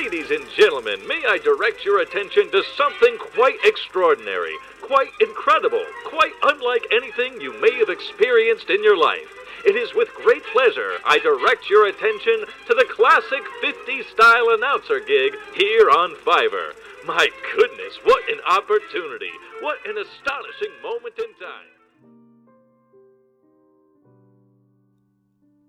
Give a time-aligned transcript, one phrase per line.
[0.00, 6.32] Ladies and gentlemen, may I direct your attention to something quite extraordinary, quite incredible, quite
[6.44, 9.28] unlike anything you may have experienced in your life.
[9.64, 15.00] It is with great pleasure I direct your attention to the classic 50 style announcer
[15.00, 16.72] gig here on Fiverr.
[17.06, 19.32] My goodness, what an opportunity!
[19.60, 21.68] What an astonishing moment in time!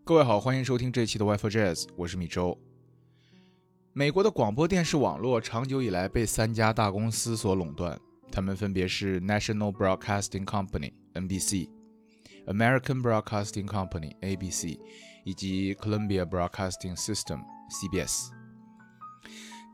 [0.04, 2.58] 各位好，欢迎收听这期的 Wi-Fi Jazz，我是米周。
[3.95, 11.69] 美国的广播电视网络长久以来被三家大公司所垄断，它们分别是 National Broadcasting Company（NBC）、
[12.47, 14.81] American Broadcasting Company（ABC）
[15.25, 18.31] 以及 Columbia Broadcasting System（CBS）。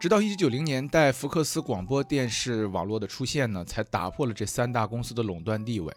[0.00, 5.94] 直到1990年代，福克斯广播电视网络的出现呢，才打破了这三大公司的垄断地位。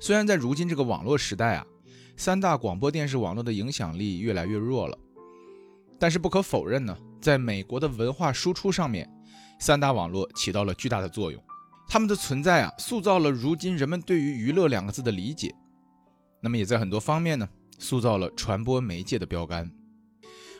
[0.00, 1.66] 虽然在如今这个网络时代啊，
[2.16, 4.98] 三大广播电视网络的影响力越来越弱了。
[5.98, 9.10] 但是不可否认呢，在美国的文化输出上面，
[9.58, 11.42] 三大网络起到了巨大的作用。
[11.88, 15.54] 他们的存在啊，塑造了如今人们对于“娱乐”两个字的理解。
[16.40, 19.70] 那么也在很多方面呢，塑造了传播媒介的标杆。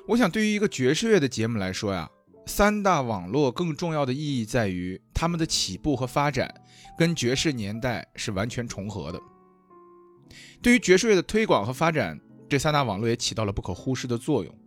[0.08, 2.08] 我想，对于一个爵士乐的节目来说呀，
[2.46, 6.52] 三大网络更重要的意义在于，他们的起步和发展
[6.96, 9.20] 跟爵士年代是完全重合的。
[10.62, 14.58] 对于爵士乐的推广和发展，这三大网络也起到了不可忽视的作用。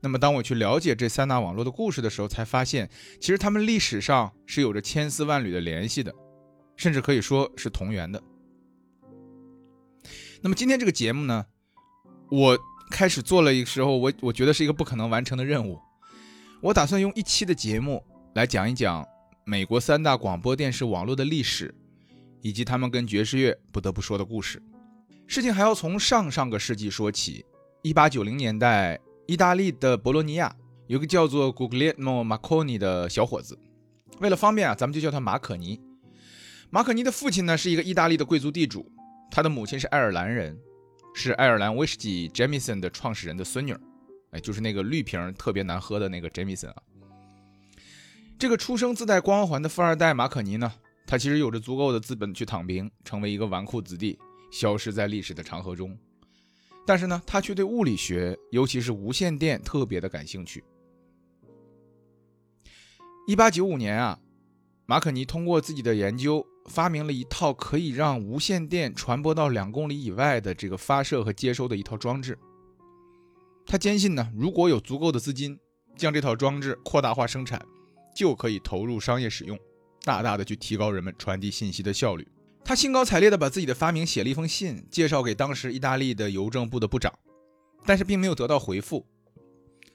[0.00, 2.88] 那么，当我去了解这三大网络的故事的时候，才发现，
[3.20, 6.14] 其实他们历史上是有着千丝万缕的联系的，
[6.76, 8.22] 甚至可以说是同源的。
[10.40, 11.44] 那么今天这个节目呢，
[12.30, 12.56] 我
[12.92, 15.80] 开始做了一个时候，我我觉得是一个不可能完成的任务。
[16.60, 18.00] 我打算用一期的节目
[18.34, 19.04] 来讲一讲
[19.44, 21.74] 美国三大广播电视网络的历史，
[22.40, 24.62] 以及他们跟爵士乐不得不说的故事。
[25.26, 27.44] 事情还要从上上个世纪说起，
[27.82, 29.00] 一八九零年代。
[29.28, 33.58] 意大利的博洛尼亚有个叫做 Guglielmo Marconi 的小伙子，
[34.20, 35.78] 为了方便啊，咱们就叫他马可尼。
[36.70, 38.90] 马可尼的父亲呢是一个意大利的贵族地主，
[39.30, 40.58] 他的母亲是爱尔兰人，
[41.14, 43.76] 是爱尔兰威士忌 Jameson 的创始人的孙女，
[44.30, 46.76] 哎，就是那个绿瓶特别难喝的那个 Jameson 啊。
[48.38, 50.72] 这个出生自带光环的富二代马可尼呢，
[51.06, 54.18] 他其实有着足够的资本去躺平，成为一个纨绔子弟，
[54.50, 55.94] 消失在历史的长河中。
[56.88, 60.64] 但是呢，他却对物理学，尤其是无线电特别的感兴趣。
[63.26, 64.18] 一八九五年啊，
[64.86, 72.38] 马可尼通过自己的研究，发明了一套可以让无线电传播到两公里以外的这个发射和接收的一套装置。
[73.66, 75.58] 他坚信呢，如果有足够的资金，
[75.94, 77.62] 将这套装置扩大化生产，
[78.16, 79.58] 就可以投入商业使用，
[80.04, 82.26] 大大的去提高人们传递信息的效率。
[82.68, 87.10] 他兴高采烈地把自己的发明写了一封信，介绍给当时意大利的邮政部的部长，
[87.86, 89.06] 但是并没有得到回复。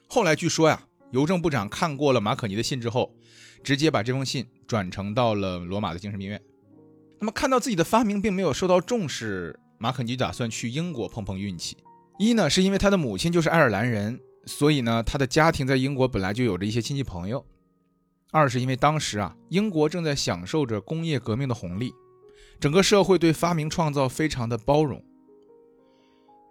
[0.08, 3.14] 后来据说呀，邮政部长看过了马可尼的信之后，
[3.62, 6.42] 直接把这封信转呈到了罗马的精神病院。
[7.20, 11.76] 那么看到自己的发明并没有受到重视，马可尼打算去英国碰碰运气。
[12.18, 17.38] 一呢，是因为他的母亲就是爱尔兰人，所以呢，他的家庭在英国本来就有着一些亲戚朋友；
[18.32, 21.94] 二是因为当时啊，英国正在享受着工业革命的红利。
[22.64, 25.04] 整个社会对发明创造非常的包容。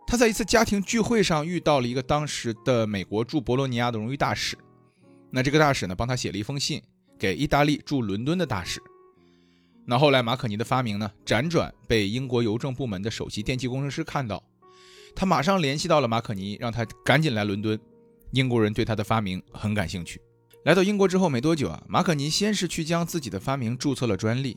[0.05, 4.55] 他在一次家庭聚会上遇到了一个当时的美国驻博洛尼亚的荣誉大使，
[5.31, 6.79] 那这个大使呢帮他写了一封信
[7.17, 8.79] 给意大利驻伦敦的大使。
[9.87, 14.43] 那后来马可尼的发明呢辗转被英国邮政部门的首席电气工程师看到，
[15.15, 17.79] 他马上联系到了马可尼，让他赶紧来伦敦。
[18.33, 20.21] 英国人对他的发明很感兴趣。
[20.63, 24.55] 来到英国之后没多久啊，马可尼先是去将自己的发明注册了专利。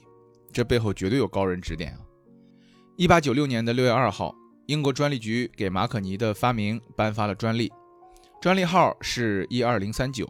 [0.52, 2.00] 这背后绝对有高人指点啊！
[2.96, 4.34] 一八九六年的六月二号，
[4.66, 7.70] 英国专利局给马可尼的发明颁发了专利，
[8.40, 10.26] 专利号是一二零三九，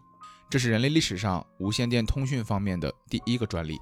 [0.50, 3.78] 这是人类历史上无线电通讯方面的第一个专利。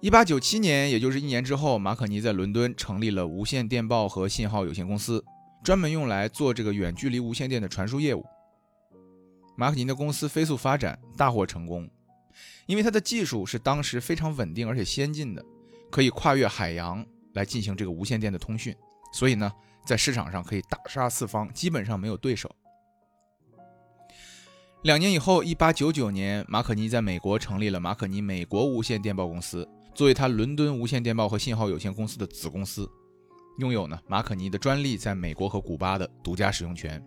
[0.00, 5.24] 一八九七年，也就是一年之后，马可尼在伦敦成立了无线电报和信号有限公司，
[5.62, 8.26] 专门用来做这个远距离无线电的传输业务。
[9.56, 11.88] 马可尼的公司飞速发展，大获成功。
[12.66, 15.44] 因为它的技术是当时非常稳定而且先进的，
[15.90, 17.04] 可以跨越海洋
[17.34, 18.74] 来进行这个无线电的通讯，
[19.12, 19.52] 所以呢，
[19.84, 22.50] 在市场上可以大杀四方，基本上没有对手。
[24.82, 32.90] 两年以后，一八九九年，马可尼在美国成立了马可尼美国无线电报公司，作为他伦敦无线电报和信号有限公司的子公司，
[33.58, 37.00] 拥有呢马可尼的专利在美国和古巴的独家使用权。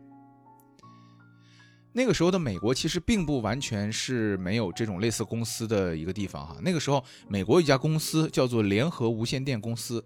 [1.97, 6.57] 那个时候的美国其实并不完全是没有这种类似公司的一个地方哈。
[6.61, 10.05] 那个时候，美国有一家公司叫做联合无线电公司，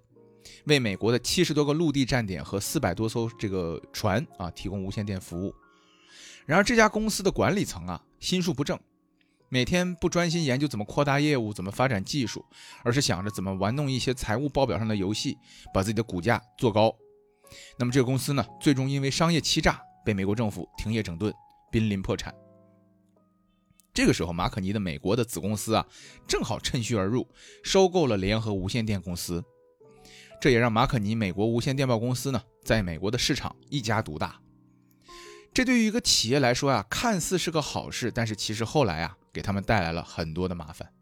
[0.65, 5.51] 为美国的七十多个陆地站点和四百多艘这个船啊提供无线电服务。
[6.45, 8.79] 然而这家公司的管理层啊，心术不正，
[9.49, 12.45] 每天不专心研究怎么扩大业务、怎么发展技术，
[12.83, 15.35] 而是想着怎么玩弄一些财务报表上的游戏，
[15.73, 16.95] 把自己的股价做高。
[17.79, 21.33] 那么这个公司呢，最终因为商业欺诈被美国政府停业整顿，
[21.69, 22.33] 濒临破产。
[23.93, 25.85] 这个时候，马可尼的美国的子公司啊，
[26.27, 27.27] 正好趁虚而入，
[27.63, 29.43] 收购了联合无线电公司。
[30.39, 34.39] 这也让马可尼美国无线电报公司呢，在美国的市场一家独大。
[35.53, 40.93] 这对于一个企业来说啊，看似是个好事，但是其实后来啊，给他们带来了很多的麻烦。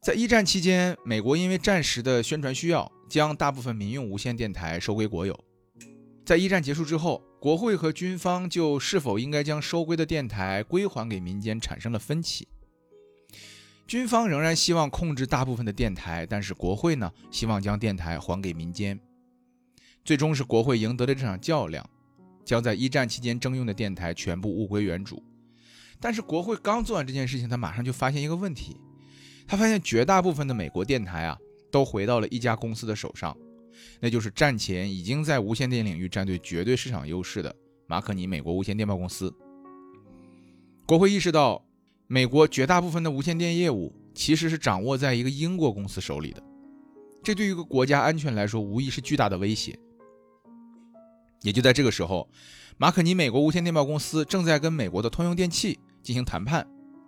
[0.00, 5.38] 在一战期间，美国因为战时的宣传需要，将大部分民用无线电台收归国有。
[6.32, 12.48] 在一战结束之后，国会和军方就是否应该将收归的电台归还给民间产生了分歧。
[13.86, 18.98] 军方仍然希望控制大部分的电台，但是国会呢，希望将电台还给民间。
[20.06, 21.86] 最终是国会赢得了这场较量，
[22.46, 25.22] 将在一战期间征用的电台全部物归原主。
[26.00, 28.78] 但是国会刚做完这件事情，他马上就发现一个问题，
[29.46, 31.36] 他发现绝大部分的美国电台啊，
[31.70, 33.36] 都回到了一家公司的手上。
[34.00, 37.54] 那就是战前已经在无线电领域占据绝对市场优势的
[37.86, 39.32] 马可尼美国无线电报公司。
[40.86, 41.64] 国会意识到，
[42.06, 46.42] 美国绝大部分的无线电业务其实是掌握在一个英国公司手里的，
[47.22, 49.78] 这对于一个国家安全来说无疑是巨大的威胁。
[51.42, 52.28] 也就在这个时候，
[52.76, 56.66] 马可尼美国无线电报公司正在跟美国的通用电气进行谈判，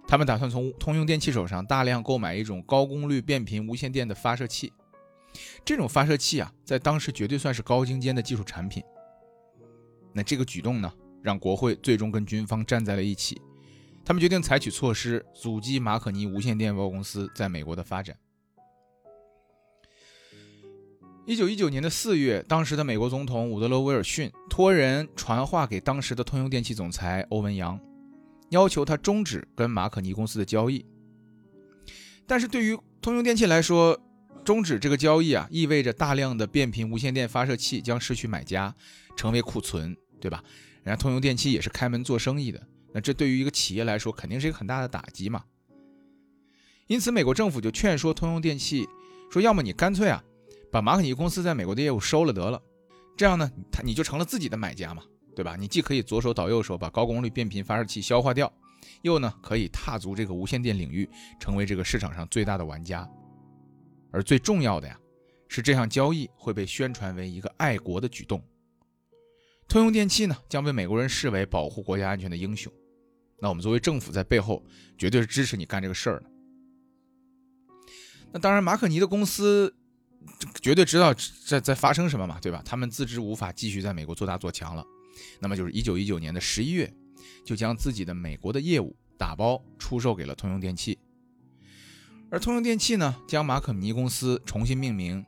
[0.08, 4.72] 他们打算从通用电气手上大量购买一种高功率变频无线电的发射器。
[5.64, 8.82] 这种发射器啊，在当时绝对算是高精尖的技术产品。
[10.12, 10.92] 那这个举动呢，
[11.22, 13.40] 让国会最终跟军方站在了一起，
[14.04, 18.16] 他们决定采取措施，阻击马可尼无线电报公司在美国的发展。
[21.26, 27.80] 一九一九年的四月，当时的美国总统伍德罗·威尔逊托人传话给当时的通用电气总裁欧文扬，
[28.50, 30.84] 要求他终止跟马可尼公司的交易。
[32.26, 33.98] 但是对于通用电气来说，
[34.44, 38.74] 终止这个交易啊，意味着大量的变频无线电发射器将失去买家，
[39.16, 40.44] 成为库存，对吧？
[40.82, 42.60] 人家通用电气也是开门做生意的，
[42.92, 45.42] 那这对于一个企业来说，肯定是一个很大的打击嘛。
[46.86, 48.86] 因此，美国政府就劝说通用电气
[49.30, 50.22] 说：“要么你干脆啊，
[50.70, 52.60] 把马可尼公司在美国的业务收了得了，
[53.16, 55.02] 这样呢，他你就成了自己的买家嘛，
[55.34, 55.56] 对吧？
[55.58, 58.52] 你既可以左手倒右手，把高功率变频发射器消化掉，
[59.00, 61.08] 又呢可以踏足这个无线电领域，
[61.40, 63.08] 成为这个市场上最大的玩家。”
[64.14, 64.96] 而最重要的呀，
[65.48, 68.40] 是这项交易会被宣传为一个爱国的举动。
[69.66, 72.72] 通用电气呢，将被美国人视为保护国家安全的英雄。
[73.40, 74.64] 那我们作为政府在背后
[74.96, 76.30] 绝对是支持你干这个事儿的。
[78.32, 79.74] 那当然，马可尼的公司
[80.62, 81.12] 绝对知道
[81.44, 82.62] 在在发生什么嘛，对吧？
[82.64, 84.84] 他们自知无法继续在美国做大做强了，
[85.40, 86.94] 那么就是一九一九年的十一月，
[87.44, 90.98] 就将自己的美国的业务打包出售给了通用电气。
[92.34, 95.24] 而通用电气呢，将马可尼公司重新命名，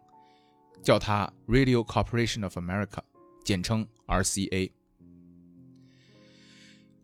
[0.83, 2.99] 叫它 Radio Corporation of America，
[3.45, 4.73] 简称 RCA。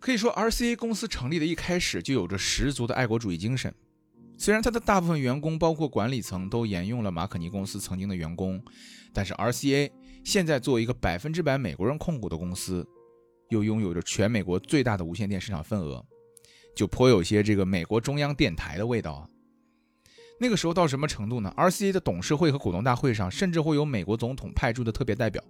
[0.00, 3.72] 可以说，RCA 公司成立的一开始就有着十足的爱国主义精神。
[4.36, 8.60] 虽然它的大部分员工，包括管理层，都沿用了马可尼公司曾经的员工，
[9.12, 9.88] 但是 RCA
[10.24, 12.84] 现在作为一个百分之百美国人控股的公司，
[13.50, 16.04] 又拥有着全美国最大的无线电市场份额，
[16.74, 19.28] 就颇有些这个美国中央电台的味道啊。
[20.42, 25.40] 那个时候到什么程度呢？RCA 的董事会和股东大会上，甚至会有美国总统派驻的特别代表，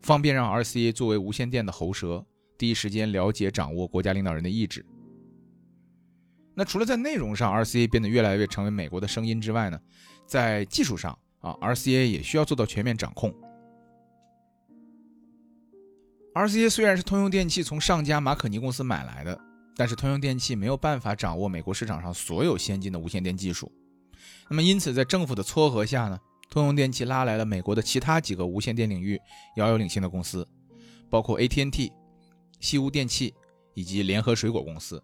[0.00, 2.26] 方便让 RCA 作为无线电的喉舌，
[2.58, 4.84] 第一时间了解掌握国家领导人的意志。
[6.52, 9.78] 那除了在内容上，RCA 变得越来越成为美国的声音之外呢，
[10.26, 13.32] 在技术上啊，RCA 也需要做到全面掌控。
[16.34, 19.40] RCA 虽然是通用电器从上家马可尼公司买来的，
[19.76, 23.70] 但是通用电器没有办法掌握美国市场上所有先进的无线电技术。
[24.48, 26.18] 那么，因此，在政府的撮合下呢，
[26.50, 29.20] 通用电气拉来了美国的其他几个无线电领域
[29.56, 30.46] 遥遥领先的公司，
[31.10, 31.92] 包括 AT&T、
[32.60, 33.34] 西屋电器
[33.74, 35.02] 以及联合水果公司。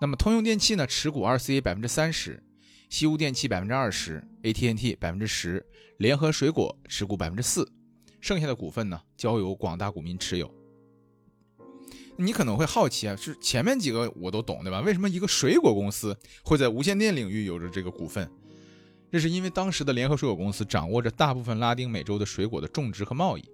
[0.00, 2.42] 那么，通用电气呢持股 RCA 百分之三十，
[2.90, 5.64] 西屋电器百分之二十，AT&T 百分之十，
[5.98, 7.66] 联合水果持股百分之四，
[8.20, 10.52] 剩下的股份呢交由广大股民持有。
[12.18, 14.80] 你可能会好奇啊，是前面几个我都懂，对吧？
[14.80, 18.30] 为什么一个水果公司会在无线电领域有着这个股份？
[19.12, 23.44] 这是因为当时的联合水果公司掌握着大部分拉丁美洲的水果的种植和贸易，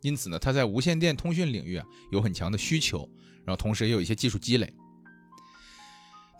[0.00, 3.08] 因此呢，它在无线电通讯领域啊有很强的需求，
[3.44, 4.72] 然后同时也有一些技术积累。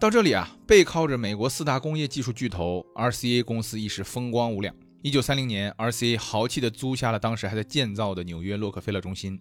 [0.00, 4.75] 到这里啊，背靠着美国四大工业技术巨头 RCA 公司一时风光无两。
[5.00, 9.40] 一九三零年，RCA 豪气地租下了当时还在建造的纽约洛克菲勒中心。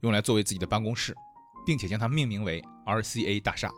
[0.00, 1.14] 用来作为自己的办公室，
[1.64, 3.72] 并且将它命名为 RCA 大厦。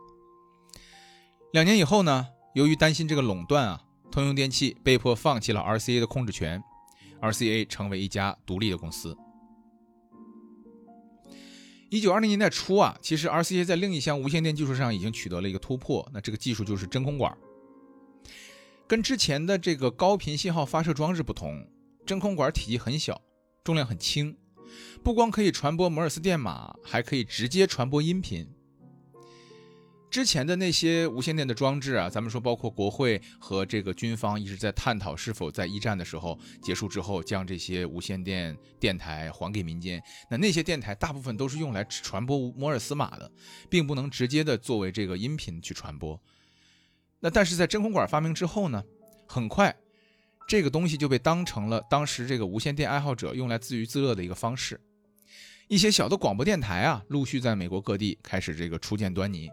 [1.52, 6.62] 两年以后呢，由于担心这个垄断啊，通用电气被迫放弃了 RCA 的控制权
[7.20, 9.16] ，RCA 成为一家独立的公司。
[11.88, 17.34] 一九二零年代初啊，其实 RCA 在另一项无线电技术上已经取得了一个突破，那这个技术就是真空管。
[18.88, 21.64] 跟之前的这个高频信号发射装置不同，
[22.04, 23.22] 真空管体积很小，
[23.64, 24.36] 重量很轻，
[25.02, 28.48] 不光可以传播摩尔斯电码，还可以直接传播音频。
[30.08, 40.02] 之前的那些无线电的装置啊，咱们说包括国会和这个军方一直在探讨是否在一战的时候结束之后将这些无线电电台还给民间。
[40.30, 43.30] 那那些电台大部分都是用来传播摩尔斯码的，
[43.68, 46.18] 并不能直接的作为这个音频去传播。
[47.20, 48.82] 那但是在真空管发明之后呢，
[49.26, 49.76] 很快
[50.46, 54.80] 这个东西就被当成了当时这个无线电爱好者用来自娱自乐的一个方式。
[55.68, 59.50] 一些小的广播电台啊，陆续在美国各地开始这个初见端倪。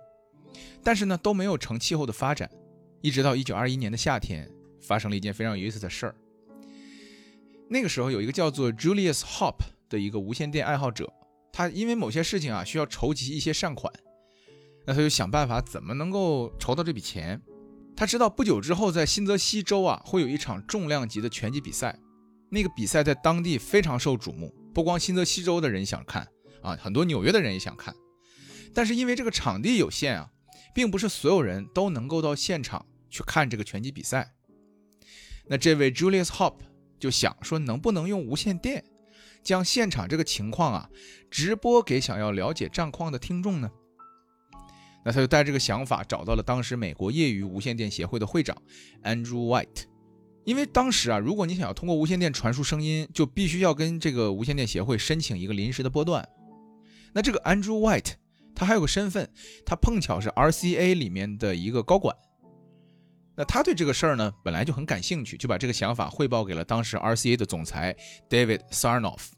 [0.83, 2.47] 但是呢，都没有成气候的发展，
[3.01, 4.47] 一直到一九二一年的夏天，
[4.79, 6.15] 发生了一件非常有意思的事儿。
[7.67, 9.55] 那个时候，有一个叫做 Julius Hop
[9.89, 11.11] 的一个无线电爱好者，
[11.51, 13.91] 他因为某些事情啊，需要筹集一些善款，
[14.85, 17.41] 那他就想办法怎么能够筹到这笔钱。
[17.95, 21.99] 他知道不久之后，在新泽西州啊，会有一场重量级的拳击比赛，
[22.49, 26.27] 那个比赛在当地非常受瞩目，不光新泽西州的人想看
[26.61, 27.95] 啊，很多纽约的人也想看。
[28.73, 30.29] 但是因为这个场地有限啊。
[30.75, 34.33] 并不是所有人都能够到现场去看这个拳击比赛。
[35.45, 36.55] 那这位 Julius Hop
[36.99, 38.83] 就想说，能不能用无线电
[39.43, 40.89] 将现场这个情况啊
[41.29, 43.69] 直播给想要了解战况的听众呢？
[45.03, 48.55] 那他就带这个想法找到了当时美国业余无线电协会的会长
[49.03, 49.83] Andrew White。
[50.45, 56.27] 因为当时啊，如果你想要通过无线电传输声音，就必须要跟这个无线电协会申请一个临时的波段。
[57.13, 58.13] 那这个 Andrew White。
[58.55, 59.27] 他还有个身份，
[59.65, 62.15] 他碰巧是 RCA 里面的一个高管。
[63.35, 67.97] 那他对这个事儿呢，本来就很感兴趣，就把这个想法汇报给了当时 RCA 的总裁
[68.29, 69.31] David Sarnoff。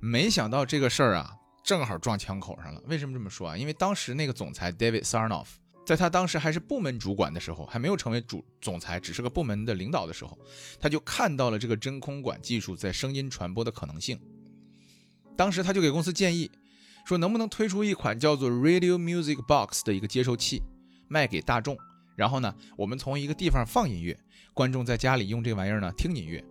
[0.00, 1.30] 没想到这个事儿啊，
[1.64, 2.80] 正好撞枪口上了。
[2.86, 3.56] 为什么这么说啊？
[3.56, 5.46] 因为当时那个总裁 David Sarnoff，
[5.84, 10.38] 在他当时还是部门主管的时候，还没有成为主总裁，只是个部门的领导的时候，
[10.78, 14.20] 他就看到了这个真空管技术在声音传播的可能性。
[15.36, 16.48] 当时他就给公司建议。
[17.06, 20.62] 说能不能推出一款叫做 Radio Music Box 的一个接收器，
[21.06, 21.76] 卖给大众。
[22.16, 24.18] 然后呢，我们从一个地方放音乐，
[24.54, 26.42] 观众在家里用这玩意儿呢听音乐。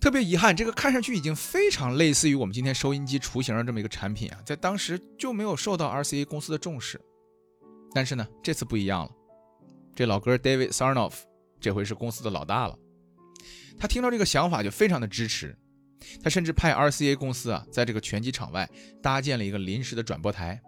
[0.00, 6.98] 特别遗憾，这个看上去已经非常类似于我们今天收音机雏形的这么一个产品啊，在当时就没有受到 RCA 公司的重视。
[7.92, 9.10] 但是呢，这次不一样了，
[9.94, 11.14] 这老哥 David Sarnoff
[11.60, 12.78] 这回是公司的老大了，
[13.78, 15.58] 他听到这个想法就非常的支持。
[16.22, 18.68] 他甚至派 RCA 公司啊，在这个拳击场外
[19.02, 20.62] 搭建了一个临时的转播台。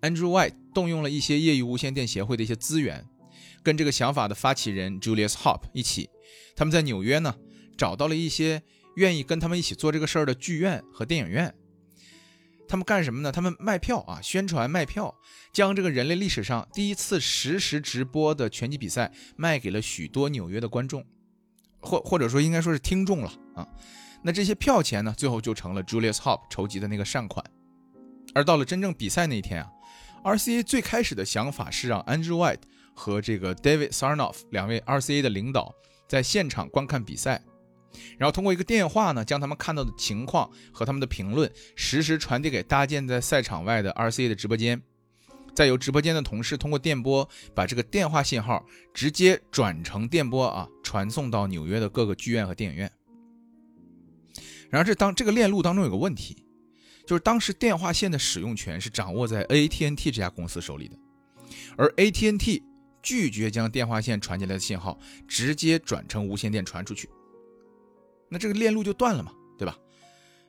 [0.00, 3.04] Andrew White 动用了一些业余无线电协会的一些资源，
[3.62, 6.10] 跟这个想法的发起人 Julius Hop 一起，
[6.56, 7.36] 他们在纽约呢
[7.76, 8.62] 找到了一些
[8.96, 11.54] 愿意跟他们一起做这个事儿的剧院和电影院。
[12.68, 13.30] 他们干什么呢？
[13.30, 15.14] 他们卖票啊，宣传卖票，
[15.52, 21.04] 将这个人类历史上第一次实时直播的拳击比赛卖给了许多纽约的观众。
[21.84, 23.66] 或或者说应该说是听众了啊，
[24.22, 27.44] 那这些票钱呢，最后就成了 Julius Hop 筹集的那个善款。
[28.34, 29.70] 而到了真正比赛那一天啊
[30.22, 32.60] ，RCA 最开始的想法是让 Andrew White
[32.94, 35.74] 和这个 David Sarnoff 两位 RCA 的领导
[36.08, 37.42] 在现场观看比赛，
[38.18, 44.80] 然后通过一个电话呢，将他们看到的情况和他们的评论实时传递给搭建在赛场外的 RCA 的直播间。
[45.54, 52.90] 再由直播间的同事通过电波把这个电话信号直接转成电波啊，传送到纽约的各个剧院和电影院。
[54.70, 56.46] 然而，这当这个链路当中有个问题，
[57.06, 60.96] 就是当时电话线的使用权是掌握在 AT&T 这家公司手里的，
[61.76, 62.62] 而 AT&T
[63.02, 67.10] 拒绝将电话线传进来的信号直接转成无线电传出去，
[68.28, 69.76] 那这个链路就断了嘛，对吧？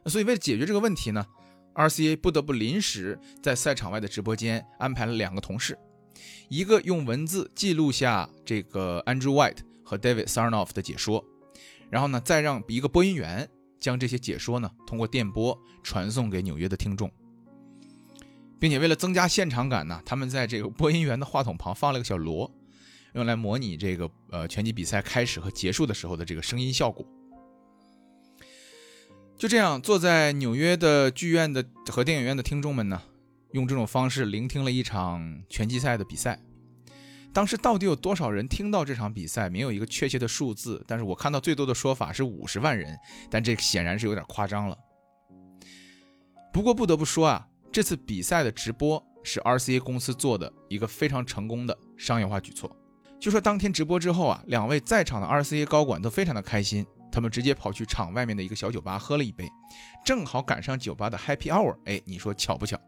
[0.06, 1.26] 所以为了解决这个问题呢
[1.74, 5.78] ？RCA 不得不临时在赛场外的直播间安排了两个同事，
[6.50, 11.26] 一个用文字记录下这个 Andrew White 和 David Sarnoff 的解说，
[11.90, 17.12] 然后呢，再让一个播音员将这些解说呢通过电波传送给纽约的听众，
[18.60, 22.50] 并且为了增加现场感呢，他们在这个播音员的话筒旁放了个小锣，
[23.14, 27.06] 用来模拟这个呃拳击比赛开始和结束的时候的这个声音效果。
[29.38, 33.02] 就这样，坐在纽约的剧院的和电影院的听众们呢，
[33.52, 36.40] 用这种方式聆听了一场拳击赛的比赛。
[37.34, 42.96] 当时到底有多少人听到这场比赛，没有一个确切的数字，但是我看到最多的说法是五十万人，
[43.30, 44.78] 但这显然是有点夸张了。
[46.54, 52.72] 不过不得不说啊，这次比赛的直播是 RCA 公司做的一个非常成功的商业化举措。
[53.20, 56.86] 就说当天直播之后啊，两位在场的 RCA 高管都非常的开心。
[57.12, 59.48] 他们直接跑去场外面的一个小酒吧喝了一杯，
[60.06, 61.76] 正好赶上酒吧的 Happy Hour。
[61.86, 62.80] 哎，你说巧不巧？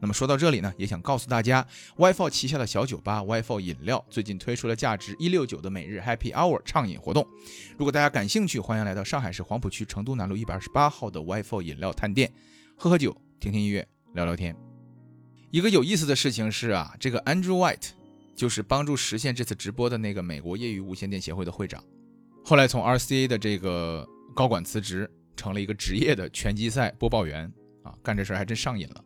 [0.00, 1.66] 那么说到这里呢，也想告诉大家
[1.96, 7.26] ，WiFi 旗下的小酒吧 WiFi 饮料最近推出了价值一六九的每日 Happy Hour 畅饮活动。
[7.76, 12.32] 如果大家感兴趣，欢迎来到上海市黄浦区成都南路一百二十八号的 WiFi 饮料探店，
[12.76, 14.54] 喝喝酒，听听音乐，聊聊天。
[15.50, 17.90] 一个有意思的事情是啊，这个 Andrew White
[18.36, 21.82] 就是帮助实现这次直播的那个美国业余无线电协会的会长。
[22.44, 27.52] 后来从 RCA 的这个高管辞职，成了一个职业的拳击赛播报员
[27.82, 29.04] 啊，干这事还真上瘾了。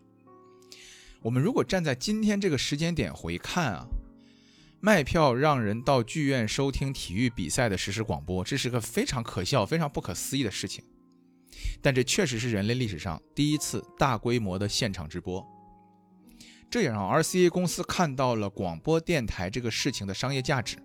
[1.22, 3.86] 我们如果站在今天这个时间点回看啊，
[4.80, 10.84] 卖票让人到剧院收听体育比赛的实时广播，这是个非常可笑、非常不可思议的事情。
[11.82, 15.46] 但这确实是人类历史上第一次大规模的现场直播，
[16.70, 20.76] 这也让 RCA 公司看到了广播电台这个事情的商业价值。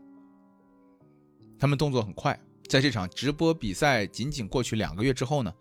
[1.58, 5.54] 他们动作很快，在这场直播比赛仅仅过去两个月之后呢，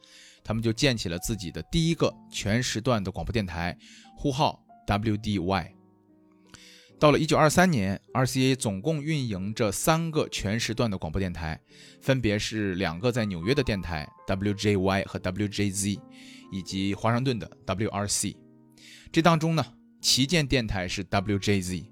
[0.44, 3.76] 他们就建起了自己的第一个全时段的广播电台，
[4.16, 5.77] 呼号 WDY。
[6.98, 11.60] 到了1923年，RCA 总共运营着三个全时段的广播电台，
[12.00, 16.00] 分别是两个在纽约的电台 WJY 和 WJZ，
[16.50, 18.34] 以及华盛顿的 WRC。
[19.12, 19.64] 这当中呢，
[20.00, 21.86] 旗舰电台是 WJZ。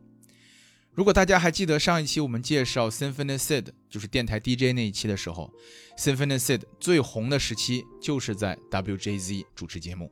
[0.91, 5.53] 如果大家还记得上一期我们介绍 Symphony Sid，就是电台 DJ 那一期的时候
[5.97, 10.11] ，Symphony Sid 最红的时期就是在 WJZ 主持节目。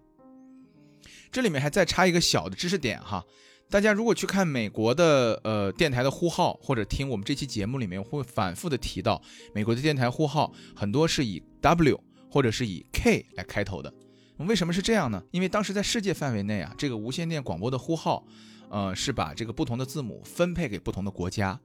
[1.33, 3.25] 这里面还再插一个小的知识点哈，
[3.71, 9.21] 大家如果去看美国的呃电台的呼号，或者听我们这期节目里面会反复的提到，
[9.55, 13.93] 美国的电台呼号很多是以 W 或者是以 K 来开头的。
[14.39, 15.23] 为什么是这样呢？
[15.31, 18.25] 因为当时在世界范围内啊，这个无线电广播的呼号。
[18.71, 21.61] 呃，是把这个不同的字母分配给不同的国家。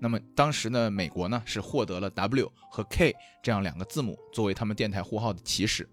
[0.00, 5.88] 那么当时呢，美国呢是获得了 W 和 K 这样两个字母作为他们电台呼号的起始。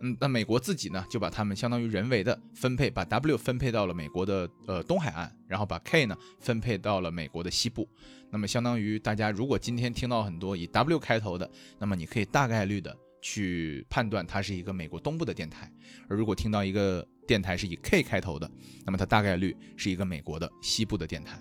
[0.00, 7.88] 嗯，那美国自己呢就把他们相当于人为的分配，把 W 分配到了美国的呃东海岸，然后把 K 呢分配到了美国的西部。
[8.30, 15.68] 那么相当于大家如果今天听到很多以 W 开头的，那么你可以大概率的去判断它是一个美国东部的电台。
[16.08, 18.48] 而如果听到一个电台是以 K 开头的，
[18.84, 21.40] 那么它大概率是一个美国的西部的电台。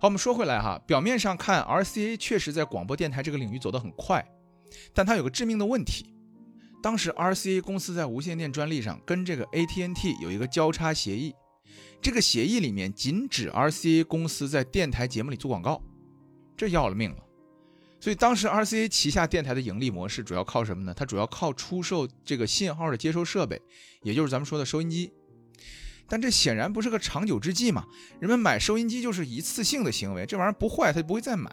[0.00, 4.24] 好，我们说回来哈，表面上看，RCA 确实在广播电台这个领域走得很快，
[4.92, 6.14] 但它有个致命的问题。
[6.80, 11.34] 当时 RCA 公司在无线电专利上跟这个 AT&T 有一个交叉协议，
[12.00, 15.82] 这个协议里面禁止 RCA 公司在电台节目里做广告，
[16.56, 17.18] 这要了命了。
[18.00, 20.94] 所以当时 RCA 旗下电台的盈利模式主要靠什么呢？
[20.94, 23.60] 它主要靠出售这个信号的接收设备，
[24.02, 25.12] 也就是咱们说的收音机。
[26.06, 27.84] 但这显然不是个长久之计嘛，
[28.20, 31.52] 人们买收音机就是一次性的行为，这玩意儿不坏他就不会再买，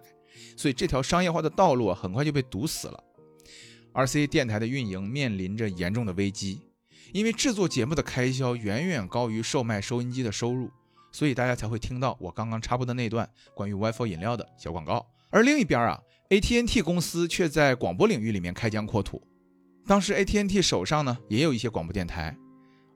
[0.55, 3.03] 所以这条商业化的道路啊很快就被堵死了。
[3.95, 6.61] RCA 电台的运营面临着严重的危机，
[7.13, 10.69] 因为制作节目的开销远远高于售卖收音机的收入，
[11.11, 15.07] 所以大家才会听到我刚刚插播的那段关于 WiFi 饮料的小广告。
[15.29, 15.99] 而另一边啊。
[16.27, 19.21] AT&T 公司却在广播领域里面开疆扩土。
[19.85, 22.35] 当时 AT&T 手上呢也有一些广播电台，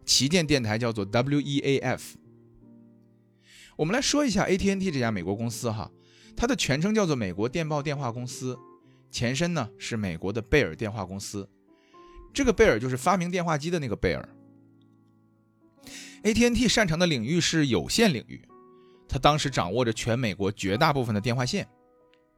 [0.04, 2.16] 旗舰电台叫做 WEAF。
[3.78, 5.92] 我们来说一下 AT&T 这家美国公司哈，
[6.36, 8.58] 它的全称叫做美国电报电话公司，
[9.12, 11.50] 前身呢是美国的贝尔电话公司。
[12.34, 14.30] 这个贝尔就是发明电话机的那个贝尔。
[16.24, 18.48] AT&T 擅长的领域是有线领域，
[19.08, 21.68] 它当时掌握着全美国绝大部分的电话线。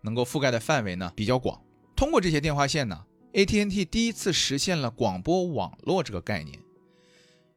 [0.04, 1.62] 能够覆盖的范围呢比较广。
[1.96, 6.60] 通过这些电话线呢，AT&T 第一次实现了广播网络这个概念。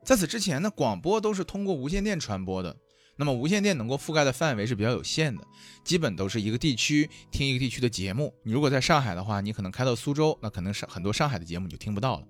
[0.03, 2.77] 在此之前呢，广播都是通过无线电传播的。
[3.17, 5.47] 那么无线电能够覆盖的范围是比较有限的，
[5.85, 8.35] 基本都是一个地区听一个地区的节目。
[8.43, 12.27] 你如果在上海的话，你可能开到苏州，那可能是很多上海的节目你就听不到了。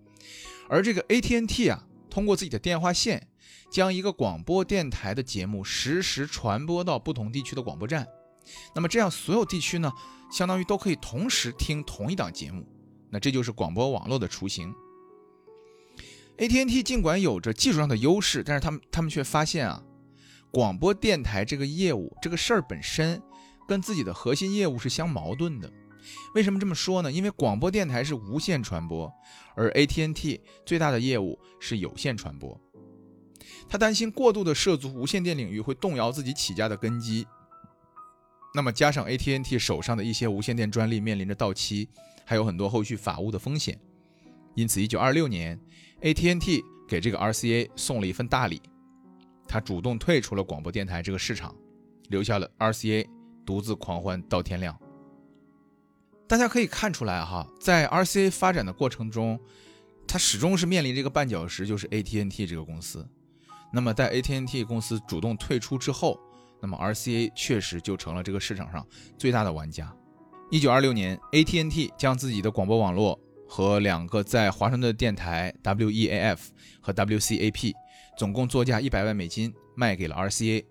[0.68, 3.28] 而这个 AT&T 啊，通过自己的电话线，
[3.70, 8.06] 将一个广播电台的节目实时传播到不同地区的广播站。
[8.74, 9.90] 那么这样，所有地区呢，
[10.30, 12.66] 相当于都可以同时听同一档节目。
[13.10, 14.74] 那这就是广播网络的雏形。
[16.36, 19.82] AT&T 尽管有着技术上的优势，但是他们他们却发现啊，
[20.54, 23.20] 广播电台这个业务这个事儿本身
[23.66, 25.68] 跟自己的核心业务是相矛盾的。
[26.32, 27.10] 为什么这么说呢？
[27.10, 29.12] 因为广播电台是无线传播，
[29.56, 32.56] 而 AT&T 最大的业务是有线传播。
[33.68, 37.26] 他担心过度的涉足无线电领域会动摇自己起家的根基。
[38.54, 41.88] 那么加上 AT&T 手上的一些无线电专利面临着到期，
[42.24, 43.76] 还有很多后续法务的风险，
[44.54, 45.60] 因此1926年
[46.02, 48.62] ，AT&T 给这个 RCA 送了一份大礼，
[49.54, 51.54] 他主动退出了广播电台这个市场，
[52.08, 53.06] 留下了 RCA
[53.46, 54.76] 独自狂欢到天亮。
[56.26, 59.38] 大家可以看出来哈，在 RCA 发展的过程中，
[60.08, 63.08] 它始终是面临这个绊脚石，就是 AT&T 这个公司。
[63.72, 66.18] 那么在 AT&T 公司主动退出之后，
[66.60, 68.84] 那么 RCA 确实就成了这个市场上
[69.16, 69.94] 最大的玩家。
[70.50, 73.16] 一九二六年，AT&T 将自己的广播网络
[73.48, 76.40] 和两个在华盛顿电台 WEAF
[76.80, 77.72] 和 WCAP，
[78.16, 80.64] 总共作价一百万美金卖给了 RCA，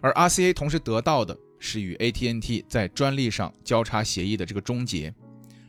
[0.00, 1.38] 而 RCA 同时得到的。
[1.64, 5.14] 是与 ATNT 在专利上交叉协议的这个终结，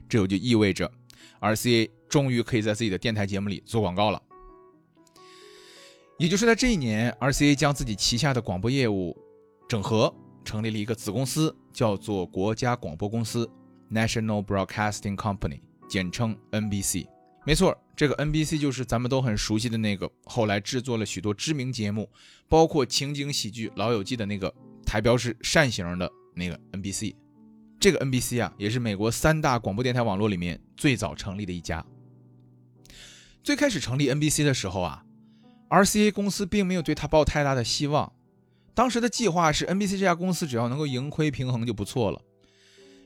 [0.09, 0.91] 这就意味着
[1.39, 4.19] RCA 终于可以在自己的电台节目里做广告了。
[6.17, 9.15] 也就是在这一年，RCA 将自己旗下的广播业务
[9.69, 10.11] 整合，
[10.43, 13.47] 成立了一个子公司，叫做国家广播公司
[13.91, 17.12] （National Broadcasting Company），简称 NBC。
[17.45, 22.09] 没错，这个 NBC 就是咱们都很熟悉的那个，后来制作了许多知名节目，
[22.47, 24.53] 包括情景喜剧《老友记》的那个。
[24.85, 27.15] 台标是扇形的那个 NBC，
[27.79, 31.83] 这个 NBC 啊，也是美国三大广播电台网络里面最早成立的一家。
[33.41, 35.03] 最开始成立 NBC 的时候啊
[35.69, 38.13] ，RCA 公司并没有对他抱太大的希望。
[38.75, 42.21] 当时的计划是 NBC 这家公司只要能够盈亏平衡就不错了。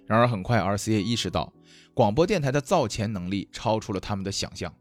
[0.08, 1.54] 然而很快，RCA 意识到
[1.93, 4.74] 广播电台的造钱能力超出了他们的想象。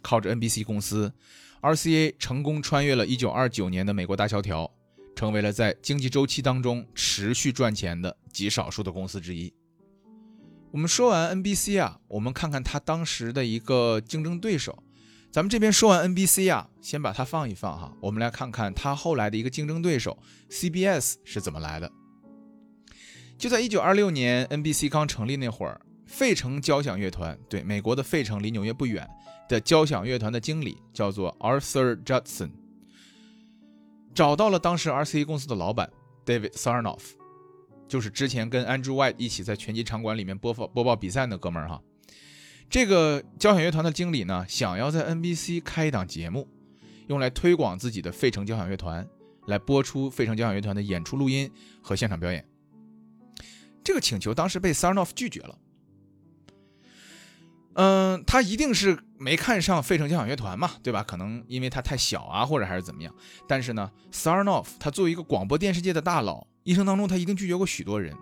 [0.00, 1.12] 靠着 NBC 公司
[1.60, 4.72] ，RCA 成功穿越了1929年的美国大萧条。
[5.16, 9.50] 成为了在经济周期当中持续赚钱的极少数的公司之一。
[10.70, 14.82] 我们说完 NBC 啊，我们看看它当时的一个竞争对手。
[15.32, 20.18] 咱们这边说完 NBC 啊，先把它放一放哈，我们来看看它后来的一个竞争对手
[20.50, 21.90] CBS 是怎么来的。
[23.38, 29.06] 就在1926年 NBC 刚成立那会儿，费城交响乐团，对，美国的费城离纽约不远
[29.48, 32.50] 的交响乐团的经理叫做 Arthur Judson。
[34.14, 35.90] 找到了当时 RCA 公司的老板
[36.24, 37.02] David Sarnoff，
[37.86, 41.82] 就是之前跟 Andrew White 一起在拳击场馆里面播放播报比赛那哥们儿哈。
[42.70, 46.48] 这个交响乐团的经理呢，想要在 NBC 开一档节目，
[47.08, 49.06] 用来推广自己的费城交响乐团，
[49.46, 51.50] 来播出费城交响乐团的演出录音
[51.82, 52.42] 和现场表演。
[53.86, 55.56] 这个请求当时被 Sarnoff 拒绝了。
[57.74, 61.04] 嗯，他一定是没看上费城交响乐团嘛，对吧？
[61.04, 63.14] 可能因为他太小啊，或者还是怎么样。
[63.46, 68.12] 但是呢，Sarnoff 他作为一个广播电视界的大佬，一生当中他一定拒绝过许多人。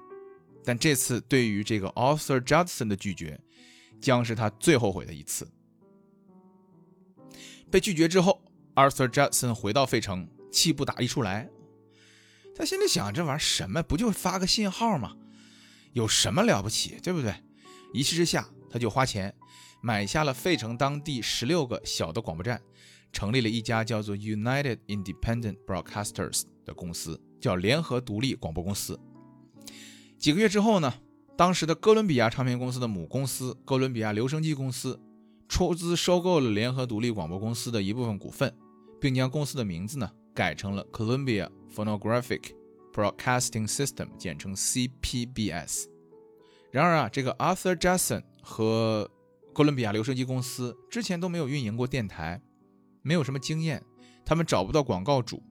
[0.66, 3.40] 但这次对于这个 Arthur Judson 的拒绝，
[4.02, 5.50] 将是他最后悔的一次。
[7.70, 8.42] 被拒绝之后
[8.74, 11.48] ，Arthur Judson 回到费城，气不打一处来。
[12.54, 13.82] 他心里想：这玩意儿什么？
[13.82, 15.16] 不就发个信号吗？
[15.94, 17.34] 有什么了不起，对不对？
[17.92, 19.34] 一气之下，他就花钱。
[19.80, 22.60] 买下了费城当地十六个小的广播站，
[23.12, 28.98] 成立了一家叫做 United Independent Broadcasters 的公司，叫联合独立广播公司。
[30.18, 30.94] 几个月之后呢，
[31.36, 34.98] 当时的哥伦比亚唱片公司的母公司哥伦比亚留声机公司
[35.48, 38.52] 出资收购了联合独立广播公司的一部分股份，
[38.98, 42.52] 并将公司的名字呢改成了 Columbia Phonographic
[42.94, 45.86] Broadcasting System，简称 CPBS。
[46.70, 49.10] 然而啊，这个 Arthur Jackson 和
[49.52, 52.40] 哥伦比亚留声机公司之前都没有运营过电台，
[53.02, 53.82] 没有什么经验，
[54.24, 55.42] 他们找不到广告主，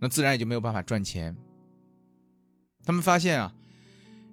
[0.00, 1.36] 那自然也就没有办法赚钱。
[2.84, 3.54] 他们发现啊，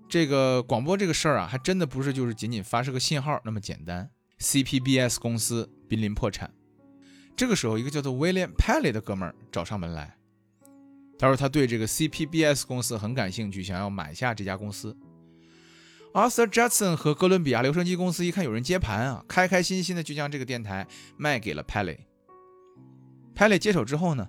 [0.09, 4.11] 这个广播这个事儿啊，还真的不是就是仅仅发射个信号那么简单。
[4.39, 6.51] CPBS 公司濒临破产，
[7.35, 10.17] 这个时候，一个叫做 William Pelly 的哥们儿找上门来，
[11.21, 14.97] 他说他对这个 CPBS 公司很感兴趣，想要买下这家公司。
[16.13, 21.99] Arthur Judson 和哥伦比亚留声机公司一看有人接盘啊，开开心心的就将这个电台卖给了 Pelly。
[23.35, 24.27] Pelly 接手之后呢，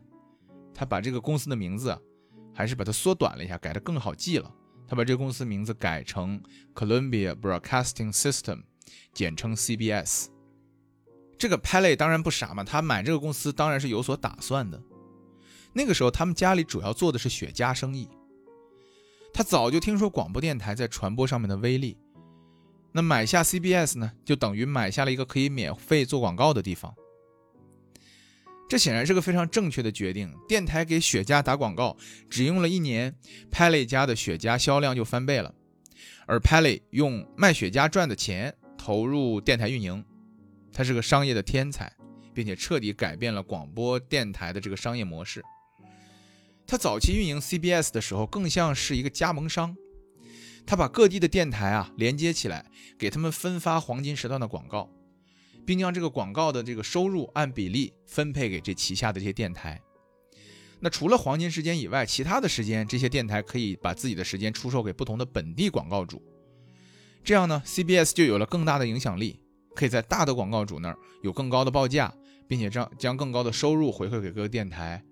[0.74, 1.98] 他把这个公司的名字，
[2.54, 4.54] 还是把它缩短了一下，改得更好记了。
[4.86, 6.42] 他把这个公司名字改成
[6.74, 8.64] Columbia Broadcasting System，
[9.14, 10.26] 简称 CBS。
[11.38, 14.78] 这个 Pelly 当然不傻嘛，他买这个公司当然是有所打算的。
[15.72, 18.08] 那个时候他们家里主要做的是雪茄生意。
[19.34, 21.96] 他早就听说广播电台在传播上面的威力，
[22.92, 26.94] 那买下 CBS 呢，就等于买下了一个可以免费做广告的地方。
[28.68, 30.34] 这显然是个非常正确的决定。
[30.48, 31.96] 电台给雪茄打广告，
[32.30, 33.14] 只用了一年
[33.50, 35.54] ，Pelly 家的雪茄销量就翻倍了。
[36.26, 40.04] 而 Pelly 用卖雪茄赚的钱投入电台运营，
[40.72, 41.92] 他是个商业的天才，
[42.32, 45.42] 并且彻底改变了广播电台的这个商业模式。
[46.66, 49.76] 他早期运营 CBS 的时候，更像是一个加盟商，
[50.64, 54.90] 他把各地的电台啊连接起来，给他们分发黄金时段的广告，
[55.66, 59.80] 并将这个广告的这个收入按比例分配给这旗下的这些电台。
[60.80, 66.22] 那除了黄金时间以外，其他的时间，这些电台可以把自己的时间出售给不同的本地广告主。
[67.22, 69.38] 这样呢，CBS 就有了更大的影响力，
[69.76, 72.12] 可以在大的广告主那儿有更高的报价，
[72.48, 75.04] 并且将将更高的收入回馈给各个电台。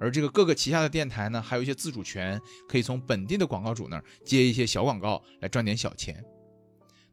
[0.00, 6.22] 而这个各个旗下的电台呢，还有一些自主权，可以从本地的广告主那儿接一些小广告来赚点小钱。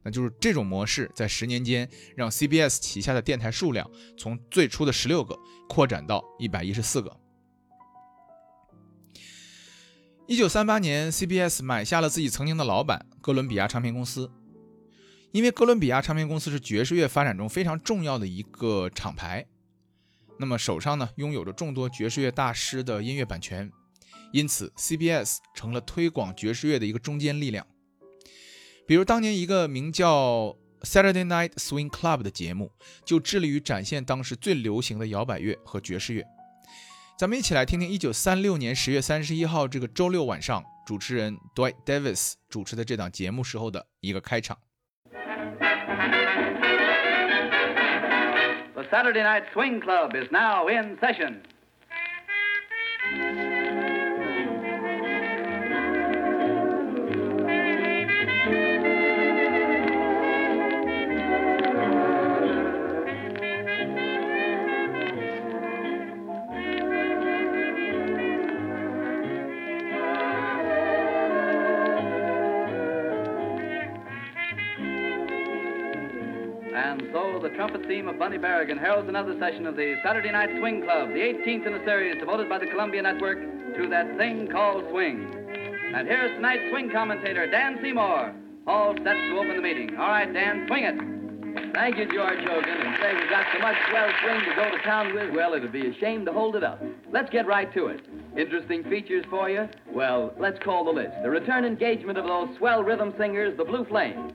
[0.02, 5.34] 那就是这种模式，在十年间让 CBS 旗下的电台数量从最初的十六个
[5.66, 7.18] 扩展到一百一十四个。
[10.26, 14.30] 一九三八年，CBS 买下了自己曾经的老板哥伦比亚唱片公司，
[15.32, 19.46] 因为哥伦比亚唱片公司是爵士乐发展中非常重要的一个厂牌，
[20.38, 23.70] 那么手上呢拥有着众多爵士乐大师的音乐版权，
[24.32, 27.66] 因此 CBS 成了推广爵士乐的一个中坚力量。
[28.86, 32.72] 比如当年一个名叫 Saturday Night Swing Club 的节目，
[33.04, 36.24] 就致力于展现当时最流行的摇摆乐和爵士乐。
[37.18, 44.58] 咱们一起来听听一九三六年十月三十一号这个周六晚上，主持人 Dwight Davis 主持的这档节目时候的一个开场。
[48.94, 51.42] Saturday Night Swing Club is now in session.
[77.54, 81.20] Trumpet theme of Bunny Barrigan heralds another session of the Saturday Night Swing Club, the
[81.20, 83.38] 18th in a series devoted by the Columbia Network
[83.76, 85.30] to that thing called swing.
[85.94, 88.34] And here's tonight's swing commentator, Dan Seymour,
[88.66, 89.90] all set to open the meeting.
[89.96, 91.14] All right, Dan, swing it.
[91.74, 92.86] Thank you, George Hogan.
[92.86, 95.70] And say we've got so much swell swing to go to town with, well, it'd
[95.70, 96.82] be a shame to hold it up.
[97.12, 98.00] Let's get right to it.
[98.36, 99.68] Interesting features for you?
[99.92, 101.14] Well, let's call the list.
[101.22, 104.32] The return engagement of those swell rhythm singers, the Blue Flames.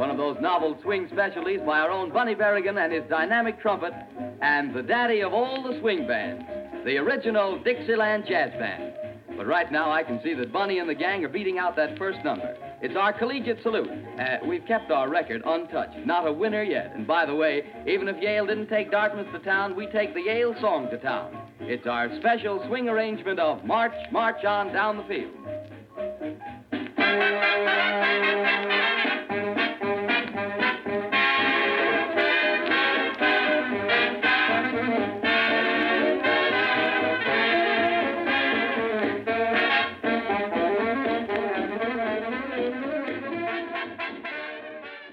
[0.00, 3.92] One of those novel swing specialties by our own Bunny Berrigan and his dynamic trumpet,
[4.40, 6.42] and the daddy of all the swing bands,
[6.86, 8.94] the original Dixieland Jazz Band.
[9.36, 11.98] But right now, I can see that Bunny and the gang are beating out that
[11.98, 12.56] first number.
[12.80, 13.90] It's our collegiate salute.
[14.18, 16.06] Uh, we've kept our record untouched.
[16.06, 16.92] Not a winner yet.
[16.94, 20.22] And by the way, even if Yale didn't take Dartmouth to town, we take the
[20.22, 21.36] Yale song to town.
[21.60, 25.34] It's our special swing arrangement of March, March on down the field.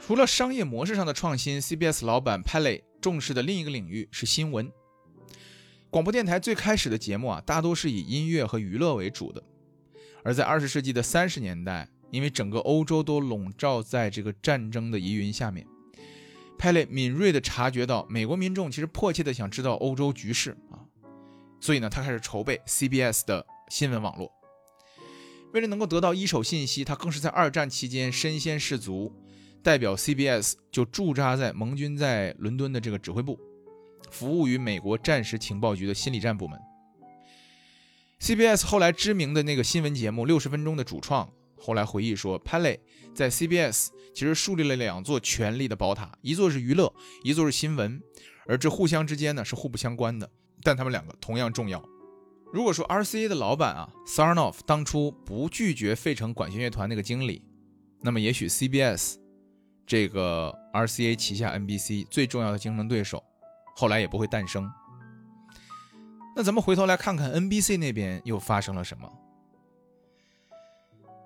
[0.08, 4.72] 除了商业模式上的创新，CBS 老板 Pele 重视的另一个领域是新闻。
[5.90, 9.44] 广播电台最开始的节目啊，大多是以音乐和娱乐为主的。
[10.24, 15.68] 而在二十世纪的三十年代，因为整个欧洲都笼罩在这个战争的疑云下面
[16.58, 20.88] p a l e 敏锐地察觉到美国民众其实迫切地想知道欧洲局势啊，
[21.60, 24.32] 所以呢，他开始筹备 CBS 的新闻网络。
[25.52, 29.14] 为了能够得到一手信息，他更是在二战期间身先士卒。
[29.68, 33.38] 代表 CBS 就驻扎在盟军在伦敦的这个指挥部，
[34.10, 36.58] 服务于美国战时情报局的心理战部门。
[38.22, 42.80] CBS 后来知名的那个新闻节目《六十分钟》的主创后来回忆说 p a l e
[43.14, 46.94] 在 CBS 其实树立了两座权力的宝塔，一座是娱乐，
[47.26, 48.02] 一座是新闻，
[48.46, 50.32] 而这互相之间呢是互不相关的，
[50.64, 51.84] 但他们两个同样重要。
[52.54, 57.44] 如果说 RCA 的老板啊 Sarnoff 当初不拒绝费城管弦乐团那个经理，
[58.00, 59.27] 那么也许 CBS。
[59.88, 63.24] 这个 RCA 旗下 NBC 最重要的竞争对手，
[63.76, 64.70] 后来也不会诞生。
[66.36, 69.10] 那咱们回头来看看 NBC 那边又发生了什么？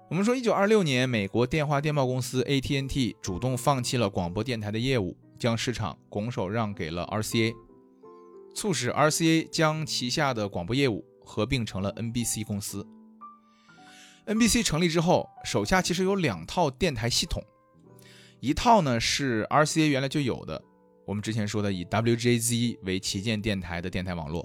[0.10, 7.54] 我们说，一九二六年，美国电话电报公司 AT&T 主动放弃了广播电台的业务，将市场拱手让给了 RCA，
[8.54, 12.86] 促使 RCA 将旗下的广播业务合并成了 NBC 公司。
[14.28, 17.44] NBC 成立之后，手下其实有两套电台系统。
[18.42, 20.60] 一套呢是 RCA 原来就有的，
[21.06, 24.44] 我们之前说的以 WJZ 为旗舰电台的电台网络；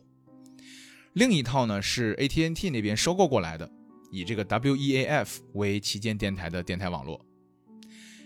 [1.15, 3.67] 另一套呢是 AT&T 那边收购过来的，
[4.13, 7.25] 以这个 WEAF 为旗舰电台的电台网络。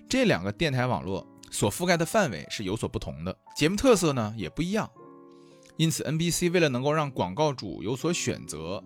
[0.09, 4.91] 这两个电台网络所覆盖的范围是有所不同的，节目特色呢也不一样。
[5.77, 8.83] 因此，NBC 为了能够让广告主有所选择，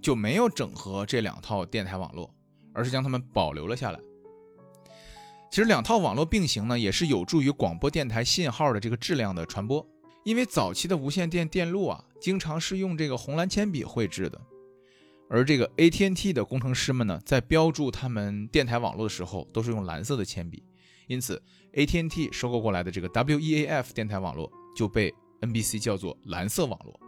[0.00, 2.32] 就没有整合这两套电台网络，
[2.72, 3.98] 而是将它们保留了下来。
[5.50, 9.84] 其实两套网络并行呢，也是有助于广播电台信号的这个质量的传播。
[10.22, 14.40] 因为早期的无线电电路啊，经常是用这个红蓝铅笔绘制的，
[15.28, 20.62] 而这个 AT&T 的工程师们呢，在标注他们电台网络的时候，都是用蓝色的铅笔。
[21.08, 27.00] 因此，AT&T 收购过来的这个 WEAF 电台网络就被 NBC 叫做蓝色网络，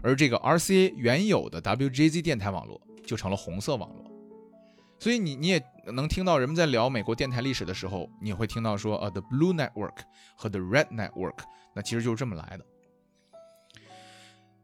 [0.00, 4.13] 而这个 RCA 原有的 WJZ 电台网络就成了红色网络。
[5.04, 5.62] 所以你你也
[5.92, 9.96] 能听到人们在聊美国电台历史的时候，你会听到说，呃，the blue network
[10.34, 11.40] 和 the red network，
[11.74, 12.64] 那其实就是这么来的。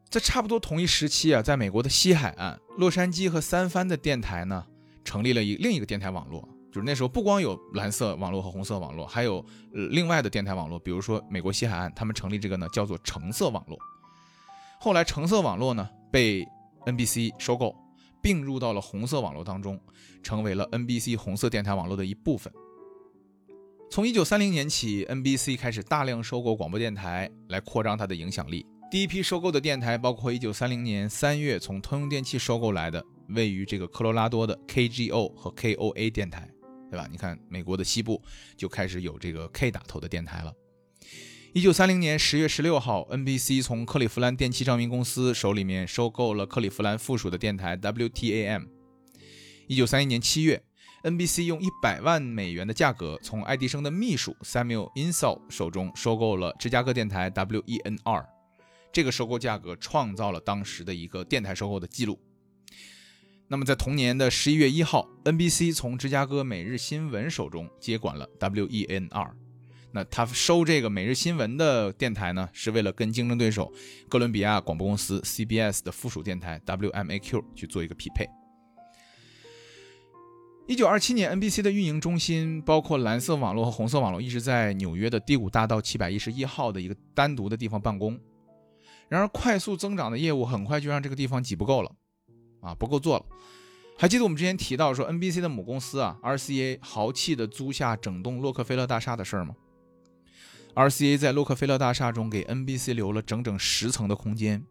[0.08, 4.64] 在差不多同一时期啊，在美国的西海岸，洛杉矶和三藩的电台呢，
[5.04, 6.40] 成立了一另一个电台网络，
[6.72, 13.78] 就是那时候不光有蓝色网络和红色网络，还有另外的电台网络，比如说美国西海岸，他们成立这个呢叫做橙色网络。
[14.78, 16.48] 后来橙色网络呢被
[16.86, 17.76] NBC 收购。
[18.22, 19.80] 并入到了红色网络当中，
[20.22, 22.52] 成为了 NBC 红色电台网络的一部分。
[23.90, 28.64] 从1930年起，NBC 开始大量收购广播电台来扩张它的影响力。
[28.90, 36.48] 第一批收购的电台包括1930年3月从通用电气收购来的位于这个科罗拉多的 KGO 和 KOA 电台，
[36.90, 37.08] 对吧？
[37.10, 38.20] 你看，美国的西部
[38.56, 40.52] 就开始有这个 K 打头的电台了。
[41.52, 48.68] 一九三零年十月十六号，NBC 从克利夫兰电器照明公司手里面收购了克利夫兰附属的电台 WTAM。
[49.66, 50.62] 一九三一年七月
[51.02, 58.24] ，NBC 用一百万美元的价格从爱迪生的秘书 Samuel Insull 手中收购了芝加哥电台 WENR。
[58.92, 62.20] 这个收购价格创造了当时的一个电台收购的记录。
[63.48, 69.39] 那么在同年的十一月一号，NBC 从芝加哥每日新闻手中接管了 WENR。
[69.92, 73.72] 那他收这个每日新闻的电台呢，是为了跟竞争对手
[74.08, 78.28] 哥伦比亚广播公司 CBS 的附属电台 WMAQ 去做一个匹配。
[80.68, 88.16] 一九二七年，NBC 的运营中心包括蓝色网络和红色网络，一直在纽约的第五大道七百一十一号的一个单独的地方办公。
[89.08, 91.92] 然而，快速增长的业务很快就让这个地方挤不够了，
[92.60, 93.26] 啊，不够做了。
[93.98, 99.56] 还记得我们之前提到说，NBC 的母公司啊，RCA 豪气的租下整栋洛克菲勒大厦的事儿吗
[100.74, 104.64] ？RCA 在洛克菲勒大厦中给 NBC 留了整整十层的空间，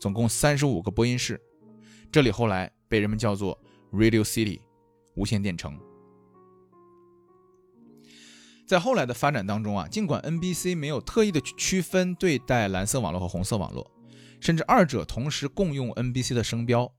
[0.00, 1.40] 总共三十五个播音室。
[2.10, 3.58] 这里后来被人们叫做
[3.92, 4.60] Radio City，
[5.14, 5.78] 无线电城。
[8.66, 13.90] 在后来的发展当中啊，尽管 NBC 没有特意的去区分对待蓝色网络和红色网络，
[14.40, 16.90] 甚至二者同时共用 NBC 的声标，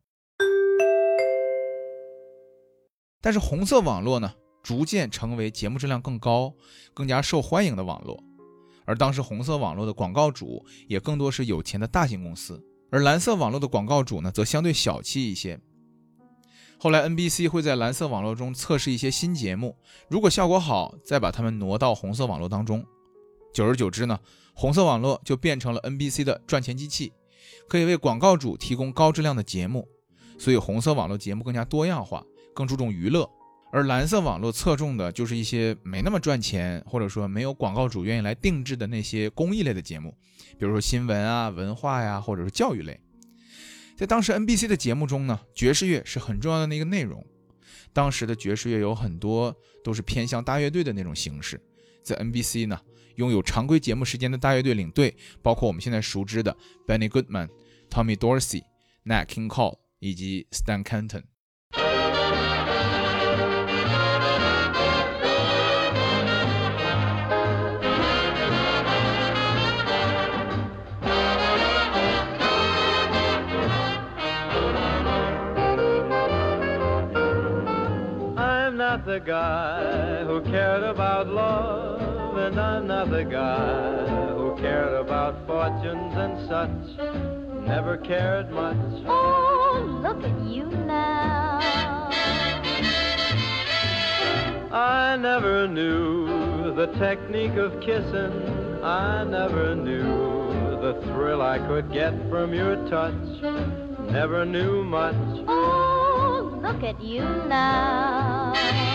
[3.22, 6.54] 但是红色网络呢，逐渐成为节目质量更高、
[6.94, 8.24] 更加受欢迎的网络。
[8.86, 15.60] 而当时红色网络的广告主也更多是有钱的大型公司，而蓝色网络的广告主呢，则相对小气一些。
[16.78, 19.78] 后来 NBC 会在蓝色网络中测试一些新节目，
[20.10, 22.86] 如果效果好，再把它们挪到红色网络当中。
[23.54, 24.20] 久而久之呢，
[24.54, 27.14] 红色网络就变成了 NBC 的赚钱机器，
[27.70, 29.88] 可以为广告主提供高质量的节目，
[30.38, 33.30] 所以红色网络节目更加多样化，更注重娱乐。
[33.74, 40.16] 而蓝色网络侧重的就是一些没那么赚钱，或者说没有广告主愿意来定制的那些公益类的节目，
[40.60, 43.02] 比如说新闻啊、文化呀，或者是教育类。
[43.98, 47.26] 在当时 NBC 的节目中呢，爵士乐是很重要的那个内容。
[47.92, 51.60] 当时的爵士乐有很多都是偏向大乐队的那种形式。
[52.04, 52.80] 在 NBC 呢，
[53.16, 56.56] 拥有常规节目时间的大乐队领队，包括我们现在熟知的
[56.88, 57.50] Benny Goodman、
[57.90, 58.62] Tommy Dorsey、
[59.06, 61.24] Nat King Cole 以及 Stan Kenton。
[79.14, 86.16] Not the guy who cared about love, and I'm not the guy who cared about fortunes
[86.16, 87.68] and such.
[87.68, 88.76] Never cared much.
[89.06, 91.60] Oh, look at you now.
[94.72, 98.82] I never knew the technique of kissing.
[98.84, 100.08] I never knew
[100.82, 103.14] the thrill I could get from your touch.
[104.12, 105.16] Never knew much.
[105.48, 108.93] Oh, look at you now.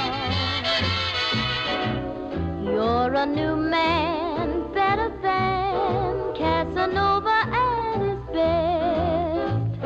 [2.79, 9.83] You're a new man, better than Casanova at his best.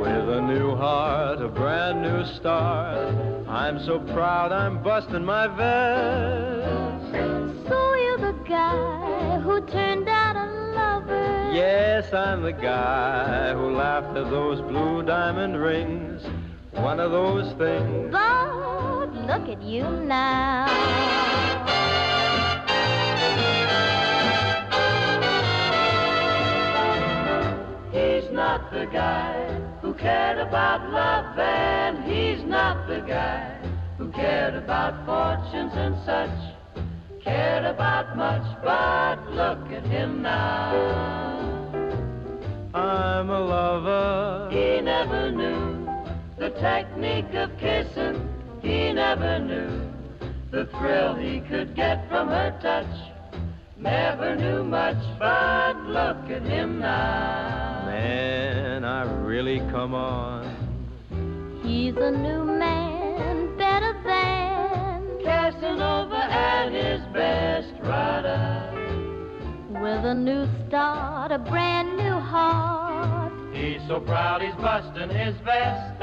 [0.00, 3.14] With a new heart, a brand new start.
[3.46, 7.12] I'm so proud I'm busting my vest.
[7.68, 11.52] So you're the guy who turned out a lover.
[11.52, 16.22] Yes, Yes, I'm the guy who laughed at those blue diamond rings.
[16.76, 18.12] One of those things.
[18.12, 20.66] But look at you now.
[27.92, 33.56] He's not the guy who cared about love, and he's not the guy
[33.98, 36.30] who cared about fortunes and such.
[37.22, 40.72] Cared about much, but look at him now.
[42.74, 44.48] I'm a lover.
[44.50, 45.33] He never knew the
[46.60, 48.28] technique of kissing.
[48.62, 49.90] He never knew
[50.50, 52.86] the thrill he could get from her touch.
[53.76, 57.82] Never knew much, but look at him now.
[57.86, 60.44] Man, I really come on.
[61.62, 68.70] He's a new man, better than Casanova and his best rider.
[69.70, 72.83] with a new start, a brand new heart.
[73.54, 76.00] He's so proud he's busting his vest.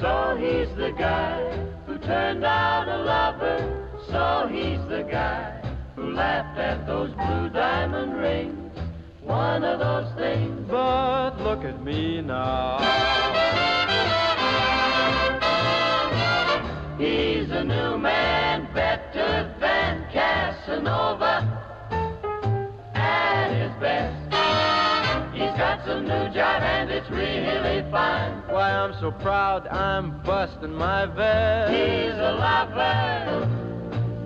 [0.00, 1.42] So he's the guy
[1.86, 3.90] who turned out a lover.
[4.08, 5.60] So he's the guy
[5.96, 8.78] who laughed at those blue diamond rings.
[9.22, 10.68] One of those things.
[10.70, 12.78] But look at me now.
[16.96, 21.71] He's a new man, better than Casanova.
[25.84, 28.42] Got some new jive and it's really fine.
[28.48, 31.72] Why, I'm so proud I'm busting my vest.
[31.72, 33.48] He's a lover.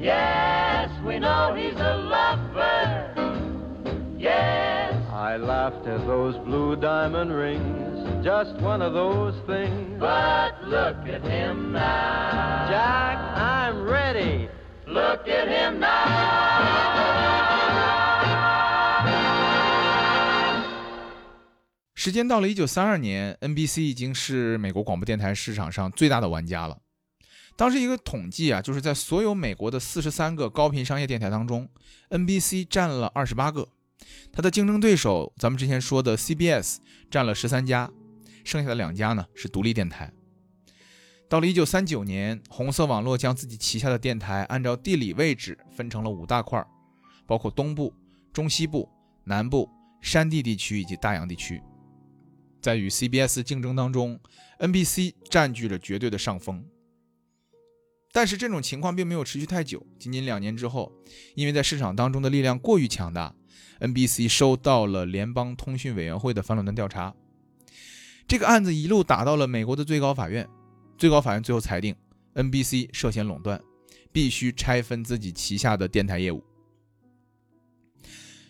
[0.01, 3.13] Yes, we know he's a lover.
[4.19, 8.25] Yes, I laughed at those blue diamond rings.
[8.25, 9.99] Just one of those things.
[10.01, 12.67] but look at him now.
[12.69, 14.49] Jack, I'm ready.
[14.87, 17.16] Look at him now.
[22.07, 26.79] 时间到了1932年，NBC 已经是美国广播电台市场上最大的玩家了。
[27.57, 31.69] 当时一个统计啊，就是在所有美国的43个高频商业电台当中
[32.11, 33.69] ，NBC 占了28个，
[34.31, 36.77] 它的竞争对手咱们之前说的 CBS
[37.11, 37.91] 占了13家，
[38.45, 40.13] 剩下的两家呢是独立电台。
[41.29, 46.65] 到了1939年，红色网络将自己旗下的电台按照地理位置分成了五大块，
[47.27, 47.93] 包括东部、
[48.33, 48.89] 中西部、
[49.25, 49.69] 南部、
[50.01, 51.61] 山地地区以及大洋地区。
[52.67, 54.19] 在与 CBS 竞争当中
[54.59, 56.65] ，NBC 占据了绝对的上风。
[58.11, 60.91] 但是这种情况并没有持续太久，仅仅两年之后，
[61.37, 63.33] 因为在市场当中的力量过于强大
[63.79, 67.15] ，NBC 收到了联邦通讯委员会的反垄断调查。
[68.27, 70.49] 这个案子一路打到了美国的最高法院，
[70.99, 71.95] 最高法院最后裁定
[72.35, 73.63] NBC 涉嫌垄断，
[74.11, 76.43] 必须拆分自己旗下的电台业务。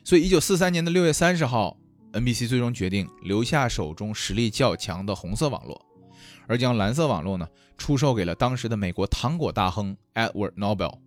[0.03, 1.77] 所以，一九四三年的六月三十号
[2.17, 5.81] ，NBC 最终决定留下手中实力较强的红色网络，
[6.47, 7.47] 而将蓝色网络呢
[7.77, 10.99] 出售给了当时的美国糖果大亨 Edward Nobel。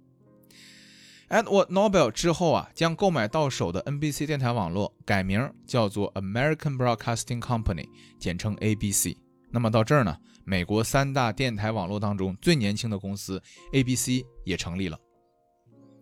[1.30, 7.88] Edward Nobel 之后啊，将购买到手的 NBC 电台网络改名叫做 American Broadcasting Company，
[8.20, 9.16] 简称 ABC。
[9.52, 13.42] 那么到这儿呢，美国三大电台网络当中最年轻的公司
[13.74, 14.98] ABC 也成立了。